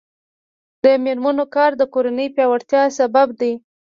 د 0.83 0.85
میرمنو 1.03 1.45
کار 1.55 1.71
د 1.77 1.81
کورنۍ 1.93 2.27
پیاوړتیا 2.35 2.83
سبب 2.99 3.27
دی. 3.39 3.53